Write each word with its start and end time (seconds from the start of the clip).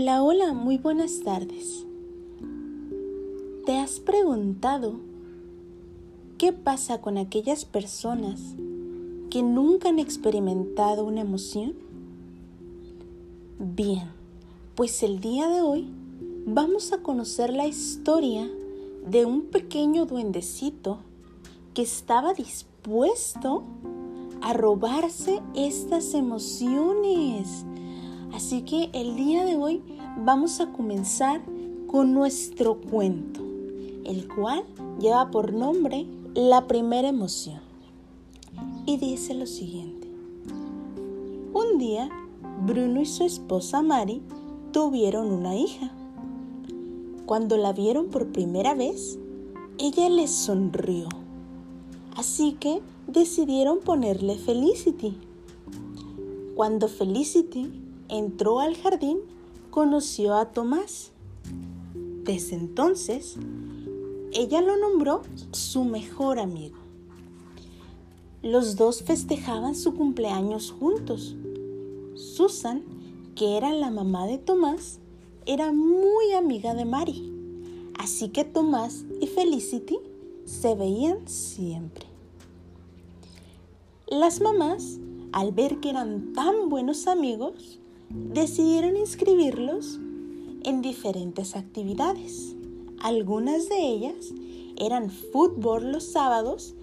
Hola, 0.00 0.22
hola, 0.22 0.52
muy 0.52 0.78
buenas 0.78 1.22
tardes. 1.24 1.84
¿Te 3.66 3.76
has 3.78 3.98
preguntado 3.98 5.00
qué 6.38 6.52
pasa 6.52 7.00
con 7.00 7.18
aquellas 7.18 7.64
personas 7.64 8.40
que 9.28 9.42
nunca 9.42 9.88
han 9.88 9.98
experimentado 9.98 11.04
una 11.04 11.22
emoción? 11.22 11.74
Bien, 13.58 14.04
pues 14.76 15.02
el 15.02 15.18
día 15.18 15.48
de 15.48 15.62
hoy 15.62 15.88
vamos 16.46 16.92
a 16.92 16.98
conocer 16.98 17.52
la 17.52 17.66
historia 17.66 18.48
de 19.04 19.24
un 19.24 19.46
pequeño 19.46 20.06
duendecito 20.06 20.98
que 21.74 21.82
estaba 21.82 22.34
dispuesto 22.34 23.64
a 24.42 24.52
robarse 24.52 25.40
estas 25.56 26.14
emociones 26.14 27.64
Así 28.32 28.62
que 28.62 28.90
el 28.92 29.16
día 29.16 29.44
de 29.44 29.56
hoy 29.56 29.82
vamos 30.24 30.60
a 30.60 30.72
comenzar 30.72 31.40
con 31.86 32.12
nuestro 32.12 32.80
cuento, 32.80 33.40
el 34.04 34.28
cual 34.28 34.64
lleva 35.00 35.30
por 35.30 35.52
nombre 35.52 36.06
La 36.34 36.66
primera 36.66 37.08
emoción. 37.08 37.60
Y 38.86 38.98
dice 38.98 39.34
lo 39.34 39.46
siguiente. 39.46 40.08
Un 41.52 41.78
día, 41.78 42.08
Bruno 42.66 43.00
y 43.00 43.06
su 43.06 43.24
esposa 43.24 43.82
Mari 43.82 44.22
tuvieron 44.72 45.32
una 45.32 45.56
hija. 45.56 45.90
Cuando 47.26 47.56
la 47.56 47.72
vieron 47.72 48.08
por 48.08 48.28
primera 48.28 48.74
vez, 48.74 49.18
ella 49.78 50.08
les 50.08 50.30
sonrió. 50.30 51.08
Así 52.16 52.52
que 52.52 52.80
decidieron 53.06 53.78
ponerle 53.80 54.36
Felicity. 54.36 55.16
Cuando 56.54 56.88
Felicity 56.88 57.87
entró 58.08 58.60
al 58.60 58.76
jardín, 58.76 59.18
conoció 59.70 60.34
a 60.34 60.46
Tomás. 60.46 61.12
Desde 62.24 62.56
entonces, 62.56 63.36
ella 64.32 64.60
lo 64.60 64.76
nombró 64.76 65.22
su 65.52 65.84
mejor 65.84 66.38
amigo. 66.38 66.76
Los 68.42 68.76
dos 68.76 69.02
festejaban 69.02 69.74
su 69.74 69.94
cumpleaños 69.94 70.70
juntos. 70.70 71.36
Susan, 72.14 72.82
que 73.34 73.56
era 73.56 73.72
la 73.72 73.90
mamá 73.90 74.26
de 74.26 74.38
Tomás, 74.38 75.00
era 75.46 75.72
muy 75.72 76.32
amiga 76.32 76.74
de 76.74 76.84
Mary, 76.84 77.32
así 77.98 78.28
que 78.28 78.44
Tomás 78.44 79.04
y 79.20 79.26
Felicity 79.26 79.98
se 80.44 80.74
veían 80.74 81.26
siempre. 81.26 82.06
Las 84.06 84.40
mamás, 84.40 84.98
al 85.32 85.52
ver 85.52 85.80
que 85.80 85.90
eran 85.90 86.32
tan 86.32 86.68
buenos 86.68 87.06
amigos, 87.06 87.78
decidieron 88.10 88.96
inscribirlos 88.96 89.98
en 90.64 90.82
diferentes 90.82 91.56
actividades. 91.56 92.54
Algunas 93.00 93.68
de 93.68 93.78
ellas 93.78 94.32
eran 94.76 95.10
fútbol 95.10 95.92
los 95.92 96.04
sábados 96.04 96.74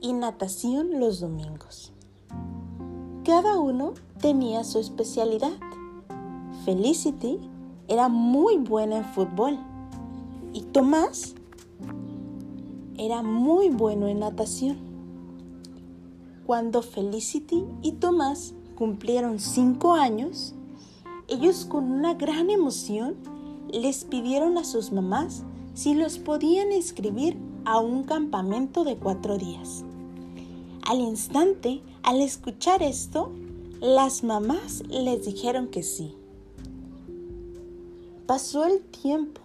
y 0.00 0.12
natación 0.12 1.00
los 1.00 1.20
domingos. 1.20 1.92
Cada 3.24 3.58
uno 3.58 3.94
tenía 4.20 4.64
su 4.64 4.78
especialidad. 4.78 5.56
Felicity 6.64 7.38
era 7.88 8.08
muy 8.08 8.58
buena 8.58 8.98
en 8.98 9.04
fútbol 9.04 9.58
y 10.52 10.62
Tomás 10.62 11.34
era 12.96 13.22
muy 13.22 13.70
bueno 13.70 14.06
en 14.06 14.20
natación. 14.20 14.76
Cuando 16.46 16.82
Felicity 16.82 17.64
y 17.82 17.92
Tomás 17.92 18.54
cumplieron 18.74 19.38
cinco 19.40 19.94
años, 19.94 20.54
ellos 21.28 21.64
con 21.64 21.90
una 21.90 22.14
gran 22.14 22.50
emoción 22.50 23.16
les 23.72 24.04
pidieron 24.04 24.58
a 24.58 24.64
sus 24.64 24.92
mamás 24.92 25.42
si 25.74 25.94
los 25.94 26.18
podían 26.18 26.72
inscribir 26.72 27.36
a 27.64 27.80
un 27.80 28.04
campamento 28.04 28.84
de 28.84 28.96
cuatro 28.96 29.38
días. 29.38 29.84
Al 30.86 31.00
instante, 31.00 31.82
al 32.02 32.20
escuchar 32.20 32.82
esto, 32.82 33.32
las 33.80 34.22
mamás 34.22 34.82
les 34.88 35.24
dijeron 35.24 35.68
que 35.68 35.82
sí. 35.82 36.14
Pasó 38.26 38.64
el 38.64 38.80
tiempo 38.80 39.40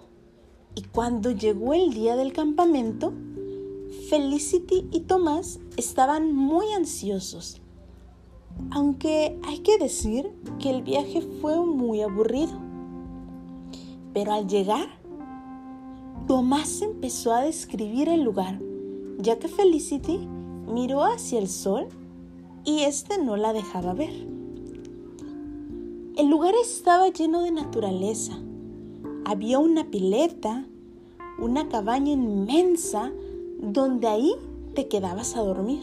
y 0.75 0.83
cuando 0.83 1.31
llegó 1.31 1.73
el 1.73 1.93
día 1.93 2.15
del 2.15 2.33
campamento, 2.33 3.13
Felicity 4.09 4.87
y 4.91 5.01
Tomás 5.01 5.59
estaban 5.77 6.33
muy 6.35 6.71
ansiosos 6.73 7.61
aunque 8.71 9.37
hay 9.43 9.59
que 9.59 9.77
decir 9.77 10.31
que 10.59 10.69
el 10.69 10.83
viaje 10.83 11.21
fue 11.41 11.57
muy 11.65 12.01
aburrido. 12.01 12.51
Pero 14.13 14.33
al 14.33 14.47
llegar, 14.47 14.87
Tomás 16.27 16.81
empezó 16.81 17.33
a 17.33 17.41
describir 17.41 18.09
el 18.09 18.23
lugar, 18.23 18.59
ya 19.17 19.39
que 19.39 19.47
Felicity 19.47 20.19
miró 20.67 21.03
hacia 21.03 21.39
el 21.39 21.47
sol 21.47 21.87
y 22.65 22.81
éste 22.81 23.17
no 23.17 23.37
la 23.37 23.53
dejaba 23.53 23.93
ver. 23.93 24.27
El 26.17 26.27
lugar 26.27 26.53
estaba 26.61 27.07
lleno 27.07 27.41
de 27.41 27.51
naturaleza. 27.51 28.37
Había 29.25 29.59
una 29.59 29.85
pileta, 29.85 30.65
una 31.39 31.69
cabaña 31.69 32.11
inmensa 32.11 33.11
donde 33.61 34.07
ahí 34.07 34.33
te 34.75 34.87
quedabas 34.87 35.35
a 35.35 35.41
dormir. 35.41 35.79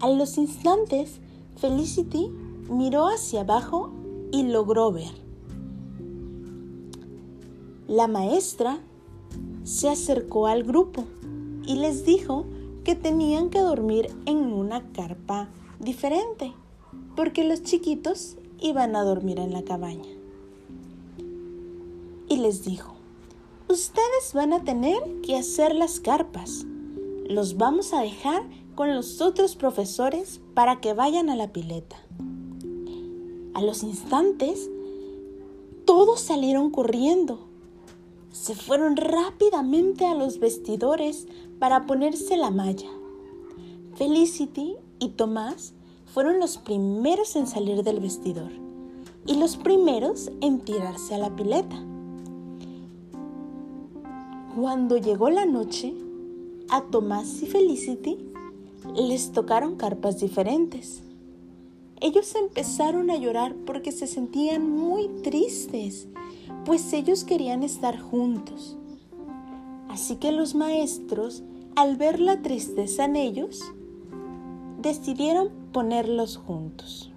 A 0.00 0.10
los 0.10 0.36
instantes, 0.36 1.18
Felicity 1.56 2.30
miró 2.68 3.08
hacia 3.08 3.42
abajo 3.42 3.90
y 4.32 4.44
logró 4.44 4.92
ver. 4.92 5.12
La 7.86 8.08
maestra 8.08 8.78
se 9.64 9.88
acercó 9.88 10.46
al 10.46 10.64
grupo 10.64 11.04
y 11.66 11.76
les 11.76 12.04
dijo 12.04 12.46
que 12.82 12.94
tenían 12.94 13.50
que 13.50 13.60
dormir 13.60 14.08
en 14.26 14.52
una 14.52 14.92
carpa 14.92 15.48
diferente, 15.78 16.52
porque 17.16 17.44
los 17.44 17.62
chiquitos 17.62 18.36
iban 18.60 18.96
a 18.96 19.04
dormir 19.04 19.38
en 19.38 19.52
la 19.52 19.62
cabaña. 19.62 20.08
Y 22.28 22.36
les 22.38 22.64
dijo, 22.64 22.94
ustedes 23.68 24.32
van 24.34 24.52
a 24.52 24.64
tener 24.64 24.98
que 25.22 25.36
hacer 25.36 25.74
las 25.74 26.00
carpas. 26.00 26.64
Los 27.28 27.56
vamos 27.56 27.92
a 27.92 28.00
dejar 28.00 28.42
con 28.74 28.94
los 28.94 29.20
otros 29.20 29.56
profesores 29.56 30.40
para 30.54 30.80
que 30.80 30.94
vayan 30.94 31.30
a 31.30 31.36
la 31.36 31.52
pileta. 31.52 31.96
A 33.54 33.62
los 33.62 33.84
instantes, 33.84 34.68
todos 35.84 36.20
salieron 36.20 36.70
corriendo. 36.70 37.38
Se 38.32 38.56
fueron 38.56 38.96
rápidamente 38.96 40.06
a 40.06 40.14
los 40.14 40.40
vestidores 40.40 41.28
para 41.60 41.86
ponerse 41.86 42.36
la 42.36 42.50
malla. 42.50 42.90
Felicity 43.94 44.74
y 44.98 45.10
Tomás 45.10 45.72
fueron 46.12 46.40
los 46.40 46.58
primeros 46.58 47.36
en 47.36 47.46
salir 47.46 47.84
del 47.84 48.00
vestidor 48.00 48.50
y 49.24 49.34
los 49.36 49.56
primeros 49.56 50.32
en 50.40 50.58
tirarse 50.58 51.14
a 51.14 51.18
la 51.18 51.36
pileta. 51.36 51.76
Cuando 54.56 54.96
llegó 54.96 55.30
la 55.30 55.46
noche, 55.46 55.94
a 56.70 56.82
Tomás 56.82 57.40
y 57.40 57.46
Felicity 57.46 58.18
les 58.96 59.30
tocaron 59.30 59.76
carpas 59.76 60.18
diferentes. 60.18 61.03
Ellos 62.04 62.34
empezaron 62.34 63.10
a 63.10 63.16
llorar 63.16 63.54
porque 63.64 63.90
se 63.90 64.06
sentían 64.06 64.70
muy 64.70 65.08
tristes, 65.22 66.06
pues 66.66 66.92
ellos 66.92 67.24
querían 67.24 67.62
estar 67.62 67.98
juntos. 67.98 68.76
Así 69.88 70.16
que 70.16 70.30
los 70.30 70.54
maestros, 70.54 71.42
al 71.76 71.96
ver 71.96 72.20
la 72.20 72.42
tristeza 72.42 73.06
en 73.06 73.16
ellos, 73.16 73.62
decidieron 74.82 75.48
ponerlos 75.72 76.36
juntos. 76.36 77.10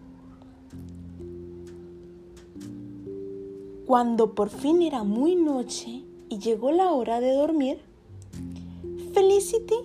Cuando 3.86 4.36
por 4.36 4.50
fin 4.50 4.82
era 4.82 5.04
muy 5.04 5.36
noche 5.36 6.06
y 6.30 6.40
llegó 6.40 6.72
la 6.72 6.94
hora 6.94 7.20
de 7.20 7.34
dormir, 7.34 7.80
Felicity 9.14 9.76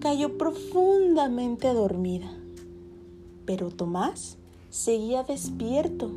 cayó 0.00 0.36
profundamente 0.36 1.72
dormida, 1.72 2.36
pero 3.46 3.70
Tomás 3.70 4.36
seguía 4.70 5.22
despierto. 5.22 6.10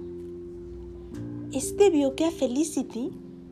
Este 1.52 1.90
vio 1.90 2.16
que 2.16 2.26
a 2.26 2.32
Felicity 2.32 3.12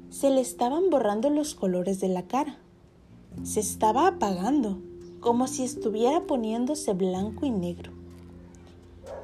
se 0.10 0.30
le 0.30 0.42
estaban 0.42 0.90
borrando 0.90 1.30
los 1.30 1.56
colores 1.56 2.00
de 2.00 2.10
la 2.10 2.28
cara. 2.28 2.58
Se 3.44 3.60
estaba 3.60 4.08
apagando, 4.08 4.80
como 5.20 5.48
si 5.48 5.64
estuviera 5.64 6.26
poniéndose 6.26 6.94
blanco 6.94 7.46
y 7.46 7.52
negro. 7.52 7.92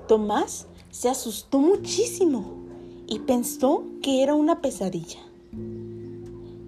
Tomás 0.07 0.67
se 0.89 1.09
asustó 1.09 1.59
muchísimo 1.59 2.43
y 3.07 3.19
pensó 3.19 3.83
que 4.01 4.23
era 4.23 4.35
una 4.35 4.61
pesadilla. 4.61 5.19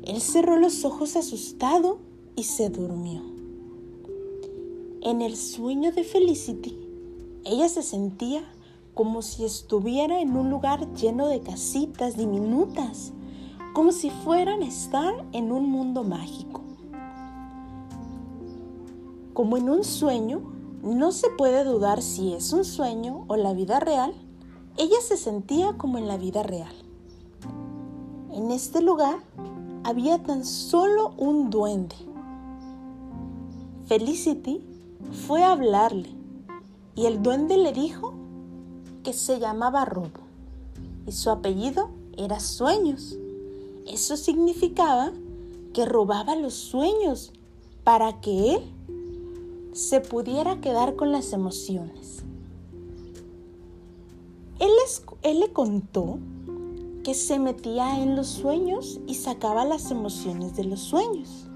Él 0.06 0.20
cerró 0.20 0.58
los 0.58 0.86
ojos 0.86 1.16
asustado 1.16 2.00
y 2.36 2.44
se 2.44 2.70
durmió. 2.70 3.22
En 5.02 5.22
el 5.22 5.36
sueño 5.36 5.92
de 5.92 6.04
Felicity, 6.04 6.83
ella 7.46 7.68
se 7.68 7.84
sentía 7.84 8.44
como 8.94 9.22
si 9.22 9.44
estuviera 9.44 10.22
en 10.22 10.36
un 10.38 10.50
lugar 10.50 10.94
lleno 10.94 11.28
de 11.28 11.42
casitas 11.42 12.16
diminutas, 12.16 13.12
como 13.74 13.92
si 13.92 14.10
fueran 14.10 14.62
a 14.62 14.68
estar 14.68 15.26
en 15.32 15.52
un 15.52 15.70
mundo 15.70 16.04
mágico. 16.04 16.62
Como 19.34 19.58
en 19.58 19.70
un 19.70 19.84
sueño, 19.84 20.42
no 20.84 21.12
se 21.12 21.30
puede 21.32 21.64
dudar 21.64 22.02
si 22.02 22.34
es 22.34 22.54
un 22.54 22.64
sueño 22.64 23.26
o 23.28 23.36
la 23.36 23.54
vida 23.54 23.80
real, 23.80 24.14
ella 24.78 24.98
se 25.02 25.18
sentía 25.18 25.74
como 25.74 25.98
en 25.98 26.08
la 26.08 26.18
vida 26.18 26.44
real. 26.44 26.74
En 28.32 28.52
este 28.52 28.82
lugar 28.82 29.18
había 29.84 30.22
tan 30.22 30.46
solo 30.46 31.14
un 31.18 31.50
duende. 31.50 31.96
Felicity 33.86 34.62
fue 35.28 35.44
a 35.44 35.52
hablarle 35.52 36.23
y 36.96 37.06
el 37.06 37.22
duende 37.22 37.58
le 37.58 37.74
dijo 37.74 38.14
que 39.04 39.14
se 39.14 39.40
llamaba 39.40 39.86
Robo 39.86 40.24
y 41.06 41.12
su 41.12 41.30
apellido 41.30 41.90
era 42.18 42.40
Sueños. 42.40 43.18
Eso 43.86 44.16
significaba 44.16 45.12
que 45.74 45.86
robaba 45.86 46.36
los 46.36 46.54
sueños 46.54 47.34
para 47.84 48.22
que 48.22 48.56
él 48.56 48.62
se 49.74 50.00
pudiera 50.00 50.62
quedar 50.62 50.96
con 50.96 51.12
las 51.12 51.34
emociones. 51.34 52.24
Él, 54.60 54.70
él, 55.24 55.40
le 55.40 55.52
contó 55.52 56.20
que 57.04 57.14
se 57.16 57.40
metía 57.40 58.02
en 58.02 58.16
los 58.16 58.28
sueños 58.28 59.02
y 59.08 59.16
sacaba 59.16 59.66
las 59.66 59.92
emociones 59.92 60.56
de 60.56 60.64
los 60.64 60.80
sueños. 60.80 61.48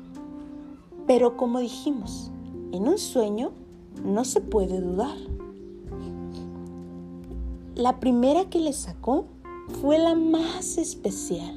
Pero 1.05 1.37
como 1.37 1.59
dijimos, 1.59 2.31
en 2.73 2.87
un 2.89 2.97
sueño 2.97 3.51
no 4.03 4.25
se 4.25 4.41
puede 4.41 4.79
dudar. 4.81 5.15
La 7.75 7.99
primera 7.99 8.49
que 8.49 8.59
le 8.59 8.73
sacó 8.73 9.25
fue 9.81 9.99
la 9.99 10.15
más 10.15 10.77
especial. 10.77 11.55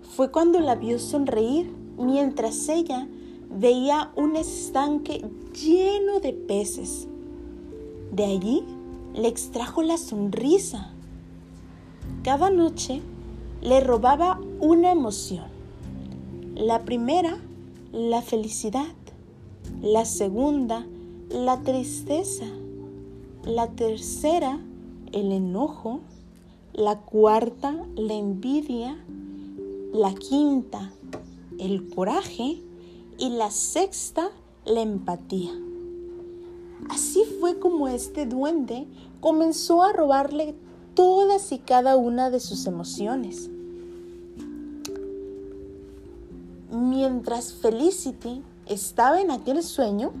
Fue 0.00 0.30
cuando 0.30 0.60
la 0.60 0.74
vio 0.74 0.98
sonreír 0.98 1.70
mientras 1.98 2.68
ella 2.68 3.06
veía 3.50 4.10
un 4.16 4.36
estanque 4.36 5.24
lleno 5.52 6.20
de 6.20 6.32
peces. 6.32 7.06
De 8.12 8.24
allí 8.24 8.64
le 9.14 9.28
extrajo 9.28 9.82
la 9.82 9.98
sonrisa. 9.98 10.92
Cada 12.22 12.50
noche 12.50 13.02
le 13.60 13.80
robaba 13.80 14.40
una 14.60 14.92
emoción. 14.92 15.46
La 16.54 16.84
primera, 16.84 17.38
la 17.92 18.22
felicidad. 18.22 18.86
La 19.82 20.04
segunda, 20.04 20.86
la 21.30 21.60
tristeza. 21.62 22.46
La 23.44 23.68
tercera, 23.68 24.60
el 25.12 25.32
enojo. 25.32 26.00
La 26.72 27.00
cuarta, 27.00 27.74
la 27.96 28.14
envidia. 28.14 28.96
La 29.92 30.14
quinta, 30.14 30.92
el 31.58 31.88
coraje. 31.90 32.62
Y 33.18 33.30
la 33.30 33.50
sexta, 33.50 34.30
la 34.64 34.80
empatía. 34.80 35.50
Así 36.88 37.24
fue 37.40 37.58
como 37.58 37.88
este 37.88 38.26
duende 38.26 38.86
comenzó 39.20 39.82
a 39.82 39.92
robarle 39.92 40.54
todas 40.94 41.52
y 41.52 41.58
cada 41.58 41.96
una 41.96 42.30
de 42.30 42.40
sus 42.40 42.66
emociones. 42.66 43.50
Mientras 46.70 47.52
Felicity 47.54 48.42
estaba 48.66 49.20
en 49.20 49.30
aquel 49.30 49.62
sueño, 49.62 50.12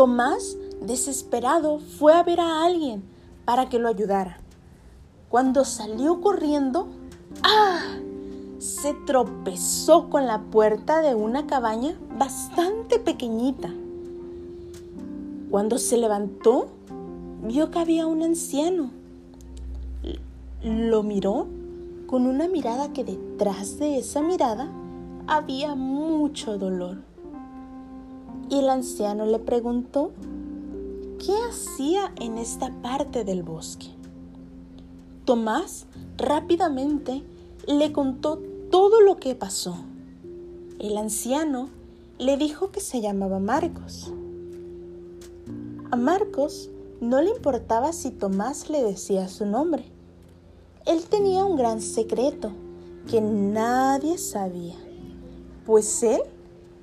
Tomás, 0.00 0.56
desesperado, 0.80 1.78
fue 1.78 2.14
a 2.14 2.22
ver 2.22 2.40
a 2.40 2.64
alguien 2.64 3.02
para 3.44 3.68
que 3.68 3.78
lo 3.78 3.86
ayudara. 3.86 4.38
Cuando 5.28 5.66
salió 5.66 6.22
corriendo, 6.22 6.88
¡ah! 7.42 7.98
Se 8.56 8.94
tropezó 8.94 10.08
con 10.08 10.26
la 10.26 10.40
puerta 10.40 11.02
de 11.02 11.14
una 11.14 11.46
cabaña 11.46 11.98
bastante 12.18 12.98
pequeñita. 12.98 13.74
Cuando 15.50 15.76
se 15.76 15.98
levantó, 15.98 16.68
vio 17.42 17.70
que 17.70 17.80
había 17.80 18.06
un 18.06 18.22
anciano. 18.22 18.92
Lo 20.64 21.02
miró 21.02 21.46
con 22.06 22.26
una 22.26 22.48
mirada 22.48 22.94
que 22.94 23.04
detrás 23.04 23.78
de 23.78 23.98
esa 23.98 24.22
mirada 24.22 24.72
había 25.26 25.74
mucho 25.74 26.56
dolor. 26.56 27.09
Y 28.50 28.58
el 28.58 28.68
anciano 28.68 29.24
le 29.24 29.38
preguntó 29.38 30.10
qué 31.18 31.32
hacía 31.48 32.12
en 32.20 32.36
esta 32.36 32.70
parte 32.82 33.24
del 33.24 33.42
bosque. 33.42 33.86
Tomás 35.24 35.86
rápidamente 36.18 37.22
le 37.66 37.92
contó 37.92 38.38
todo 38.70 39.00
lo 39.00 39.16
que 39.16 39.34
pasó. 39.34 39.76
El 40.78 40.98
anciano 40.98 41.70
le 42.18 42.36
dijo 42.36 42.70
que 42.70 42.80
se 42.80 43.00
llamaba 43.00 43.38
Marcos. 43.38 44.12
A 45.90 45.96
Marcos 45.96 46.68
no 47.00 47.22
le 47.22 47.30
importaba 47.30 47.94
si 47.94 48.10
Tomás 48.10 48.68
le 48.68 48.82
decía 48.82 49.28
su 49.28 49.46
nombre. 49.46 49.84
Él 50.84 51.04
tenía 51.04 51.46
un 51.46 51.56
gran 51.56 51.80
secreto 51.80 52.52
que 53.08 53.22
nadie 53.22 54.18
sabía 54.18 54.76
pues 55.70 56.02
él 56.02 56.20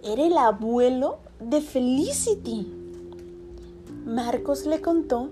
era 0.01 0.25
el 0.25 0.37
abuelo 0.37 1.17
de 1.39 1.61
Felicity. 1.61 2.67
Marcos 4.05 4.65
le 4.65 4.81
contó 4.81 5.29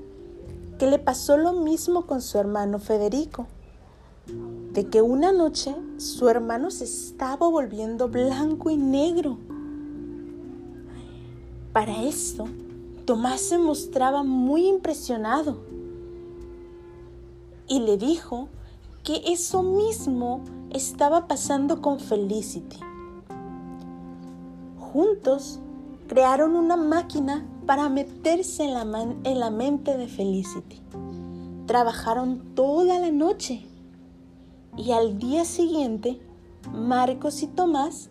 que 0.78 0.88
le 0.88 1.00
pasó 1.00 1.38
lo 1.38 1.54
mismo 1.54 2.06
con 2.06 2.22
su 2.22 2.38
hermano 2.38 2.80
Federico, 2.80 3.48
de 4.74 4.88
que 4.88 5.02
una 5.02 5.32
noche 5.32 5.76
su 5.98 6.28
hermano 6.30 6.72
se 6.72 6.84
estaba 6.84 7.48
volviendo 7.48 8.10
blanco 8.10 8.70
y 8.70 8.78
negro. 8.78 9.38
Para 11.74 12.04
esto, 12.04 12.46
Tomás 13.06 13.42
se 13.42 13.58
mostraba 13.58 14.24
muy 14.24 14.68
impresionado 14.68 15.58
y 17.68 17.80
le 17.80 17.98
dijo 17.98 18.50
que 19.04 19.22
eso 19.26 19.64
mismo 19.64 20.42
estaba 20.72 21.28
pasando 21.28 21.82
con 21.82 22.00
Felicity 22.00 22.80
juntos 24.96 25.60
crearon 26.08 26.56
una 26.56 26.78
máquina 26.78 27.46
para 27.66 27.90
meterse 27.90 28.64
en 28.64 28.74
la, 28.74 29.02
en 29.24 29.40
la 29.40 29.50
mente 29.50 29.98
de 29.98 30.08
Felicity. 30.08 30.82
Trabajaron 31.66 32.54
toda 32.56 33.00
la 33.00 33.12
noche 33.12 33.66
y 34.78 34.92
al 34.92 35.18
día 35.18 35.46
siguiente 35.46 36.20
Marcos 36.72 37.42
y 37.44 37.48
Tomás 37.48 38.10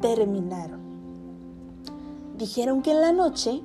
terminaron. 0.00 0.80
Dijeron 2.38 2.82
que 2.82 2.92
en 2.92 3.00
la 3.00 3.12
noche 3.12 3.62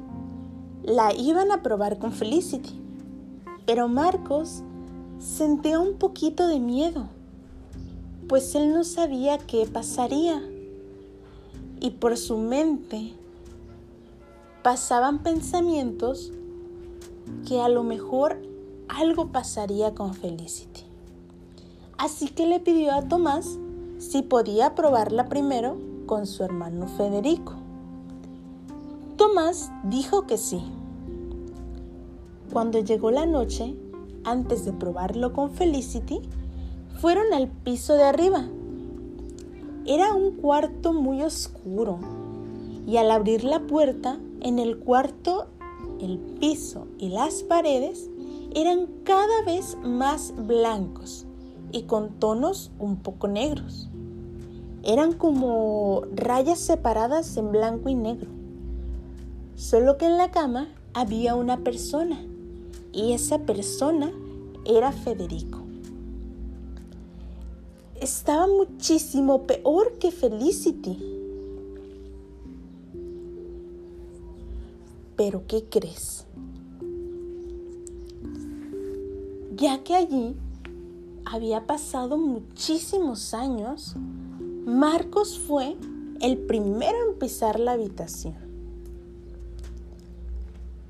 la 0.83 1.13
iban 1.13 1.51
a 1.51 1.61
probar 1.61 1.99
con 1.99 2.11
Felicity, 2.11 2.79
pero 3.65 3.87
Marcos 3.87 4.63
sentía 5.19 5.79
un 5.79 5.97
poquito 5.97 6.47
de 6.47 6.59
miedo, 6.59 7.07
pues 8.27 8.55
él 8.55 8.73
no 8.73 8.83
sabía 8.83 9.37
qué 9.37 9.67
pasaría 9.71 10.41
y 11.79 11.91
por 11.91 12.17
su 12.17 12.37
mente 12.37 13.13
pasaban 14.63 15.19
pensamientos 15.19 16.31
que 17.47 17.61
a 17.61 17.69
lo 17.69 17.83
mejor 17.83 18.41
algo 18.87 19.27
pasaría 19.27 19.93
con 19.95 20.13
Felicity. 20.13 20.81
Así 21.97 22.29
que 22.29 22.45
le 22.45 22.59
pidió 22.59 22.93
a 22.93 23.03
Tomás 23.03 23.57
si 23.99 24.21
podía 24.21 24.75
probarla 24.75 25.29
primero 25.29 25.77
con 26.05 26.25
su 26.25 26.43
hermano 26.43 26.87
Federico. 26.87 27.53
Tomás 29.17 29.71
dijo 29.83 30.25
que 30.27 30.37
sí. 30.37 30.61
Cuando 32.51 32.79
llegó 32.79 33.11
la 33.11 33.25
noche, 33.25 33.75
antes 34.23 34.65
de 34.65 34.73
probarlo 34.73 35.33
con 35.33 35.51
Felicity, 35.51 36.21
fueron 36.99 37.33
al 37.33 37.47
piso 37.47 37.95
de 37.95 38.03
arriba 38.03 38.45
era 39.85 40.13
un 40.13 40.33
cuarto 40.33 40.93
muy 40.93 41.23
oscuro 41.23 41.97
y 42.85 42.97
al 42.97 43.09
abrir 43.09 43.43
la 43.43 43.61
puerta, 43.61 44.19
en 44.41 44.59
el 44.59 44.77
cuarto, 44.77 45.47
el 45.99 46.17
piso 46.17 46.87
y 46.97 47.09
las 47.09 47.43
paredes 47.43 48.09
eran 48.53 48.87
cada 49.03 49.43
vez 49.45 49.77
más 49.83 50.33
blancos 50.35 51.25
y 51.71 51.83
con 51.83 52.19
tonos 52.19 52.71
un 52.79 52.97
poco 52.97 53.27
negros. 53.27 53.89
Eran 54.83 55.13
como 55.13 56.03
rayas 56.13 56.59
separadas 56.59 57.37
en 57.37 57.51
blanco 57.51 57.89
y 57.89 57.95
negro. 57.95 58.29
Solo 59.55 59.97
que 59.97 60.05
en 60.05 60.17
la 60.17 60.31
cama 60.31 60.67
había 60.93 61.35
una 61.35 61.57
persona 61.57 62.25
y 62.91 63.13
esa 63.13 63.39
persona 63.39 64.11
era 64.65 64.91
Federico 64.91 65.61
estaba 68.01 68.47
muchísimo 68.47 69.43
peor 69.43 69.93
que 69.99 70.11
Felicity. 70.11 71.20
Pero 75.23 75.43
¿qué 75.45 75.65
crees? 75.69 76.25
ya 79.55 79.83
que 79.83 79.93
allí 79.93 80.35
había 81.23 81.67
pasado 81.67 82.17
muchísimos 82.17 83.35
años, 83.35 83.95
Marcos 84.65 85.37
fue 85.37 85.77
el 86.21 86.39
primero 86.39 86.97
en 87.07 87.19
pisar 87.19 87.59
la 87.59 87.73
habitación. 87.73 88.33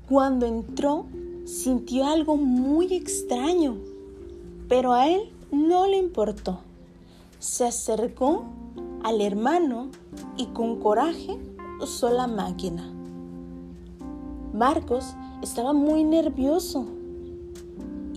Cuando 0.08 0.46
entró, 0.46 1.04
sintió 1.44 2.06
algo 2.06 2.38
muy 2.38 2.94
extraño, 2.94 3.76
pero 4.70 4.94
a 4.94 5.10
él 5.10 5.30
no 5.50 5.86
le 5.86 5.98
importó. 5.98 6.60
Se 7.38 7.66
acercó 7.66 8.44
al 9.02 9.20
hermano 9.20 9.90
y 10.38 10.46
con 10.46 10.80
coraje 10.80 11.38
usó 11.78 12.08
la 12.08 12.26
máquina. 12.26 12.91
Marcos 14.52 15.14
estaba 15.42 15.72
muy 15.72 16.04
nervioso 16.04 16.84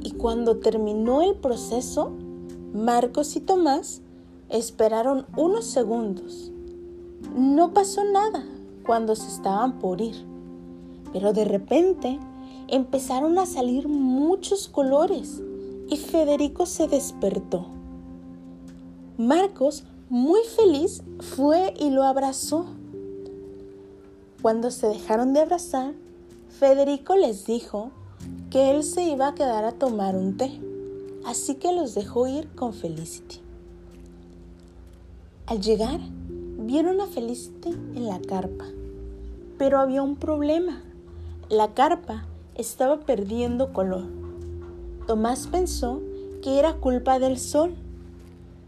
y 0.03 0.11
cuando 0.11 0.57
terminó 0.57 1.21
el 1.21 1.35
proceso, 1.35 2.11
Marcos 2.73 3.35
y 3.37 3.39
Tomás 3.39 4.01
esperaron 4.49 5.25
unos 5.37 5.65
segundos. 5.65 6.51
No 7.35 7.73
pasó 7.73 8.03
nada 8.03 8.45
cuando 8.85 9.15
se 9.15 9.27
estaban 9.27 9.79
por 9.79 10.01
ir, 10.01 10.15
pero 11.13 11.31
de 11.31 11.45
repente 11.45 12.19
empezaron 12.67 13.37
a 13.37 13.45
salir 13.45 13.87
muchos 13.87 14.67
colores 14.67 15.41
y 15.89 15.97
Federico 15.97 16.65
se 16.65 16.87
despertó. 16.87 17.67
Marcos, 19.17 19.85
muy 20.09 20.41
feliz, 20.57 21.01
fue 21.19 21.73
y 21.79 21.91
lo 21.91 22.03
abrazó. 22.03 22.65
Cuando 24.41 24.69
se 24.69 24.87
dejaron 24.87 25.33
de 25.33 25.39
abrazar, 25.39 25.95
Federico 26.59 27.17
les 27.17 27.45
dijo 27.45 27.91
que 28.49 28.71
él 28.71 28.83
se 28.83 29.03
iba 29.03 29.27
a 29.27 29.35
quedar 29.35 29.65
a 29.65 29.73
tomar 29.73 30.15
un 30.15 30.37
té, 30.37 30.57
así 31.25 31.55
que 31.55 31.73
los 31.73 31.95
dejó 31.95 32.27
ir 32.27 32.47
con 32.55 32.73
Felicity. 32.73 33.41
Al 35.47 35.59
llegar, 35.59 35.99
vieron 36.57 37.01
a 37.01 37.07
Felicity 37.07 37.71
en 37.71 38.07
la 38.07 38.21
carpa, 38.21 38.63
pero 39.57 39.79
había 39.79 40.01
un 40.01 40.15
problema. 40.15 40.81
La 41.49 41.73
carpa 41.73 42.25
estaba 42.55 43.01
perdiendo 43.01 43.73
color. 43.73 44.05
Tomás 45.07 45.47
pensó 45.47 45.99
que 46.41 46.57
era 46.57 46.75
culpa 46.75 47.19
del 47.19 47.37
sol, 47.37 47.75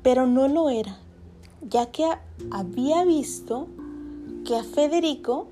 pero 0.04 0.28
no 0.28 0.50
lo 0.50 0.70
era, 0.70 0.98
ya 1.62 1.86
que 1.86 2.04
había 2.52 3.06
visto 3.06 3.68
que 4.44 4.58
a 4.58 4.66
Federico 4.66 5.48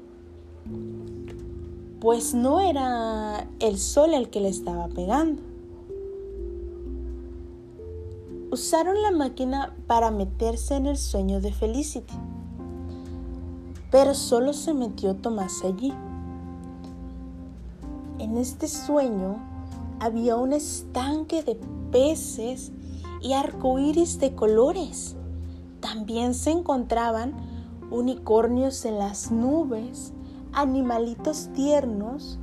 pues 2.05 2.35
no 2.35 2.59
era 2.59 3.47
el 3.59 3.79
sol 3.79 4.13
el 4.13 4.29
que 4.29 4.39
le 4.39 4.49
estaba 4.49 4.87
pegando. 4.89 5.41
Usaron 8.51 9.01
la 9.01 9.09
máquina 9.09 9.75
para 9.87 10.11
meterse 10.11 10.75
en 10.75 10.85
el 10.85 10.97
sueño 10.97 11.41
de 11.41 11.51
Felicity, 11.51 12.13
pero 13.89 14.13
solo 14.13 14.53
se 14.53 14.75
metió 14.75 15.15
Tomás 15.15 15.63
allí. 15.63 15.95
En 18.19 18.37
este 18.37 18.67
sueño 18.67 19.37
había 19.99 20.35
un 20.35 20.53
estanque 20.53 21.41
de 21.41 21.59
peces 21.91 22.71
y 23.19 23.33
arcoíris 23.33 24.19
de 24.19 24.35
colores. 24.35 25.15
También 25.79 26.35
se 26.35 26.51
encontraban 26.51 27.33
unicornios 27.89 28.85
en 28.85 28.99
las 28.99 29.31
nubes, 29.31 30.13
animalitos 30.55 31.49
tiernos 31.53 32.39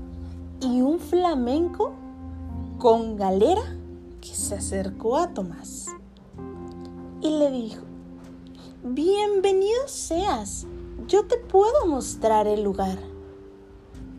y 0.60 0.82
un 0.82 0.98
flamenco 0.98 1.92
con 2.78 3.16
galera 3.16 3.62
que 4.20 4.34
se 4.34 4.54
acercó 4.54 5.16
a 5.16 5.32
Tomás 5.32 5.86
y 7.22 7.30
le 7.30 7.50
dijo, 7.50 7.82
Bienvenido 8.84 9.86
seas, 9.86 10.66
yo 11.08 11.26
te 11.26 11.38
puedo 11.38 11.86
mostrar 11.86 12.46
el 12.46 12.62
lugar. 12.62 12.98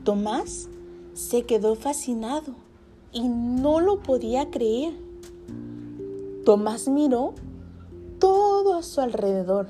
Tomás 0.04 0.70
se 1.14 1.44
quedó 1.44 1.76
fascinado 1.76 2.56
y 3.12 3.28
no 3.28 3.80
lo 3.80 4.00
podía 4.00 4.50
creer. 4.50 4.94
Tomás 6.46 6.88
miró 6.88 7.36
todo 8.20 8.74
a 8.74 8.84
su 8.84 9.02
alrededor 9.02 9.68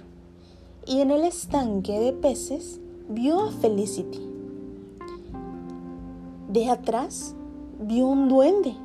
y 0.85 1.01
en 1.01 1.11
el 1.11 1.23
estanque 1.23 1.99
de 1.99 2.13
peces 2.13 2.79
vio 3.09 3.41
a 3.41 3.51
Felicity. 3.51 4.21
De 6.47 6.69
atrás 6.69 7.35
vio 7.79 8.07
un 8.07 8.29
duende 8.29 8.75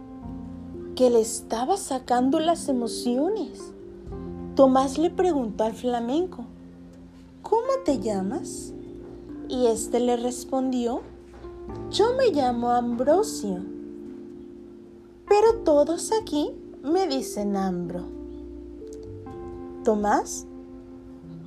que 0.96 1.10
le 1.10 1.20
estaba 1.20 1.76
sacando 1.76 2.40
las 2.40 2.68
emociones. 2.68 3.72
Tomás 4.56 4.98
le 4.98 5.10
preguntó 5.10 5.64
al 5.64 5.74
flamenco, 5.74 6.44
¿cómo 7.42 7.68
te 7.84 8.00
llamas? 8.00 8.72
Y 9.48 9.66
éste 9.66 10.00
le 10.00 10.16
respondió, 10.16 11.02
yo 11.90 12.14
me 12.16 12.30
llamo 12.32 12.70
Ambrosio, 12.70 13.58
pero 15.28 15.60
todos 15.64 16.10
aquí 16.20 16.50
me 16.82 17.06
dicen 17.06 17.56
Ambro. 17.56 18.02
Tomás 19.84 20.46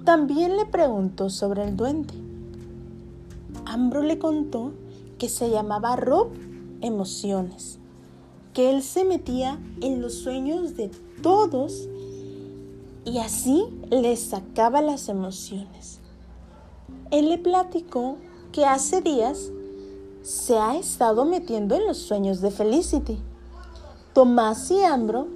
también 0.05 0.55
le 0.55 0.65
preguntó 0.65 1.29
sobre 1.29 1.63
el 1.63 1.75
duende. 1.75 2.30
Ambro 3.73 4.01
le 4.01 4.19
contó 4.19 4.73
que 5.17 5.29
se 5.29 5.49
llamaba 5.49 5.95
Rob 5.95 6.27
Emociones, 6.81 7.79
que 8.53 8.69
él 8.69 8.83
se 8.83 9.05
metía 9.05 9.61
en 9.79 10.01
los 10.01 10.15
sueños 10.15 10.75
de 10.75 10.91
todos 11.23 11.87
y 13.05 13.19
así 13.19 13.63
les 13.89 14.19
sacaba 14.19 14.81
las 14.81 15.07
emociones. 15.07 16.01
Él 17.11 17.29
le 17.29 17.37
platicó 17.37 18.17
que 18.51 18.65
hace 18.65 18.99
días 18.99 19.53
se 20.21 20.57
ha 20.57 20.75
estado 20.75 21.23
metiendo 21.23 21.75
en 21.75 21.87
los 21.87 21.97
sueños 21.97 22.41
de 22.41 22.51
Felicity. 22.51 23.19
Tomás 24.11 24.69
y 24.69 24.83
Ambro 24.83 25.27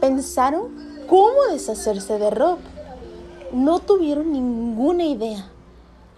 pensaron 0.00 0.68
cómo 1.08 1.34
deshacerse 1.50 2.20
de 2.20 2.30
Rob. 2.30 2.58
No 3.52 3.80
tuvieron 3.80 4.32
ninguna 4.32 5.06
idea. 5.06 5.50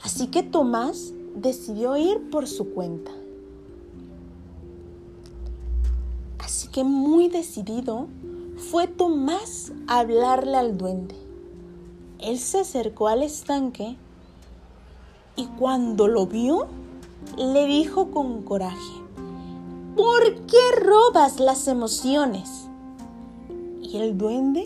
Así 0.02 0.26
que 0.26 0.43
Tomás 0.43 1.14
decidió 1.34 1.96
ir 1.96 2.30
por 2.30 2.46
su 2.46 2.70
cuenta. 2.70 3.10
Así 6.38 6.68
que 6.68 6.84
muy 6.84 7.28
decidido 7.28 8.08
fue 8.56 8.86
Tomás 8.86 9.72
a 9.86 10.00
hablarle 10.00 10.56
al 10.56 10.76
duende. 10.76 11.16
Él 12.18 12.38
se 12.38 12.60
acercó 12.60 13.08
al 13.08 13.22
estanque 13.22 13.96
y 15.36 15.46
cuando 15.46 16.08
lo 16.08 16.26
vio, 16.26 16.66
le 17.36 17.66
dijo 17.66 18.10
con 18.10 18.42
coraje, 18.42 18.92
¿por 19.96 20.46
qué 20.46 20.80
robas 20.80 21.40
las 21.40 21.68
emociones? 21.68 22.68
Y 23.82 23.96
el 23.96 24.18
duende 24.18 24.64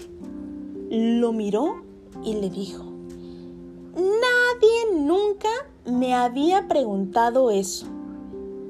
lo 0.90 1.32
miró 1.32 1.82
y 2.24 2.34
le 2.34 2.50
dijo, 2.50 2.84
nadie 3.94 5.00
nunca 5.00 5.48
me 5.86 6.14
había 6.14 6.66
preguntado 6.66 7.50
eso, 7.50 7.86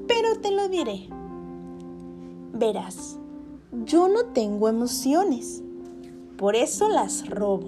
pero 0.07 0.39
te 0.39 0.51
lo 0.51 0.69
diré. 0.69 1.09
Verás, 2.53 3.17
yo 3.85 4.07
no 4.07 4.25
tengo 4.25 4.69
emociones, 4.69 5.63
por 6.37 6.55
eso 6.55 6.89
las 6.89 7.29
robo. 7.29 7.67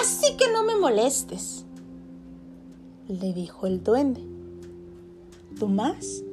Así 0.00 0.36
que 0.36 0.50
no 0.52 0.64
me 0.64 0.76
molestes, 0.76 1.64
le 3.08 3.32
dijo 3.32 3.66
el 3.66 3.82
duende. 3.82 4.22
Tomás 5.58 6.24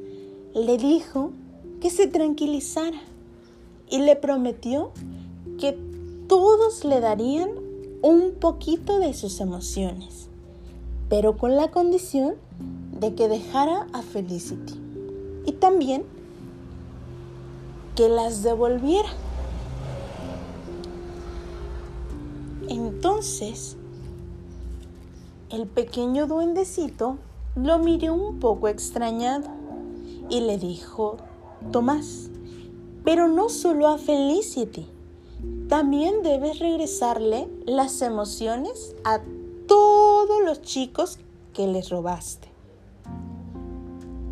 le 0.55 0.77
dijo 0.77 1.31
que 1.79 1.89
se 1.89 2.07
tranquilizara 2.07 2.99
y 3.89 3.99
le 3.99 4.15
prometió 4.15 4.91
que 5.59 5.77
todos 6.27 6.83
le 6.83 6.99
darían 6.99 7.49
un 8.01 8.33
poquito 8.39 8.97
de 8.99 9.13
sus 9.13 9.39
emociones, 9.39 10.30
pero 11.11 11.35
con 11.35 11.57
la 11.57 11.71
condición 11.71 12.35
de 12.97 13.15
que 13.15 13.27
dejara 13.27 13.85
a 13.91 14.01
Felicity 14.01 14.79
y 15.45 15.51
también 15.51 16.05
que 17.97 18.07
las 18.07 18.43
devolviera. 18.43 19.09
Entonces, 22.69 23.75
el 25.49 25.67
pequeño 25.67 26.27
duendecito 26.27 27.17
lo 27.57 27.79
miró 27.79 28.13
un 28.13 28.39
poco 28.39 28.69
extrañado 28.69 29.49
y 30.29 30.39
le 30.39 30.57
dijo, 30.57 31.17
Tomás, 31.73 32.29
pero 33.03 33.27
no 33.27 33.49
solo 33.49 33.89
a 33.89 33.97
Felicity, 33.97 34.87
también 35.67 36.23
debes 36.23 36.59
regresarle 36.59 37.49
las 37.65 38.01
emociones 38.01 38.95
a 39.03 39.19
los 40.39 40.61
chicos 40.61 41.19
que 41.53 41.67
les 41.67 41.89
robaste. 41.89 42.47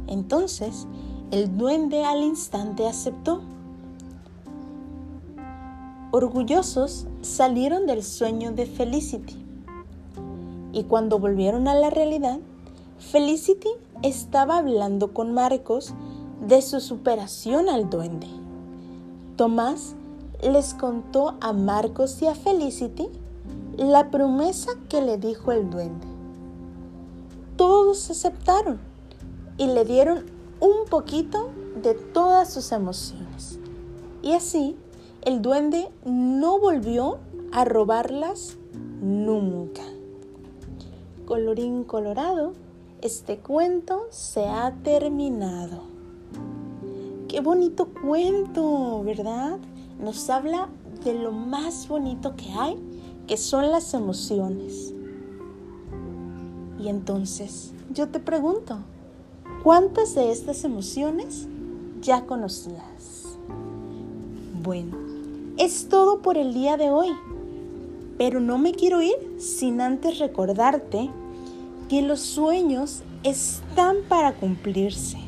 Entonces, 0.07 0.87
el 1.31 1.57
duende 1.57 2.03
al 2.03 2.23
instante 2.23 2.87
aceptó. 2.87 3.41
orgullosos, 6.11 7.05
salieron 7.21 7.85
del 7.85 8.03
sueño 8.03 8.51
de 8.51 8.65
Felicity. 8.65 9.45
Y 10.73 10.85
cuando 10.85 11.19
volvieron 11.19 11.67
a 11.67 11.75
la 11.75 11.91
realidad, 11.91 12.39
Felicity 12.97 13.69
estaba 14.01 14.57
hablando 14.57 15.13
con 15.13 15.33
Marcos 15.33 15.93
de 16.47 16.61
su 16.61 16.79
superación 16.79 17.69
al 17.69 17.89
duende. 17.89 18.27
Tomás 19.35 19.95
les 20.41 20.73
contó 20.73 21.35
a 21.41 21.53
Marcos 21.53 22.21
y 22.21 22.27
a 22.27 22.33
Felicity 22.33 23.07
la 23.79 24.11
promesa 24.11 24.71
que 24.89 25.01
le 25.01 25.17
dijo 25.17 25.53
el 25.53 25.69
duende. 25.69 26.05
Todos 27.55 28.09
aceptaron 28.09 28.79
y 29.57 29.67
le 29.67 29.85
dieron 29.85 30.25
un 30.59 30.89
poquito 30.89 31.49
de 31.81 31.93
todas 31.93 32.51
sus 32.51 32.73
emociones. 32.73 33.57
Y 34.21 34.33
así 34.33 34.75
el 35.21 35.41
duende 35.41 35.89
no 36.03 36.59
volvió 36.59 37.19
a 37.53 37.63
robarlas 37.63 38.57
nunca. 39.01 39.83
Colorín 41.25 41.85
colorado, 41.85 42.51
este 43.01 43.37
cuento 43.37 44.07
se 44.09 44.45
ha 44.45 44.73
terminado. 44.83 45.83
Qué 47.29 47.39
bonito 47.39 47.87
cuento, 48.01 49.03
¿verdad? 49.05 49.57
Nos 50.01 50.29
habla 50.29 50.67
de 51.05 51.13
lo 51.13 51.31
más 51.31 51.87
bonito 51.87 52.35
que 52.35 52.51
hay, 52.51 52.77
que 53.29 53.37
son 53.37 53.69
las 53.69 53.93
emociones. 53.93 54.91
Y 56.79 56.87
entonces, 56.87 57.73
yo 57.93 58.07
te 58.07 58.19
pregunto, 58.19 58.79
¿cuántas 59.61 60.15
de 60.15 60.31
estas 60.31 60.63
emociones 60.63 61.47
ya 62.01 62.25
conocías? 62.25 63.37
Bueno, 64.63 64.97
es 65.57 65.89
todo 65.89 66.23
por 66.23 66.39
el 66.39 66.55
día 66.55 66.75
de 66.75 66.89
hoy. 66.89 67.09
Pero 68.17 68.39
no 68.39 68.57
me 68.57 68.71
quiero 68.71 68.99
ir 68.99 69.15
sin 69.37 69.79
antes 69.79 70.17
recordarte 70.17 71.11
que 71.87 72.01
los 72.01 72.21
sueños 72.21 73.03
están 73.21 73.97
para 74.09 74.33
cumplirse. 74.33 75.19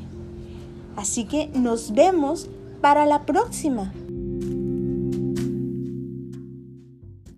Así 0.95 1.25
que 1.25 1.51
nos 1.53 1.93
vemos 1.93 2.49
para 2.81 3.05
la 3.05 3.27
próxima. 3.27 3.93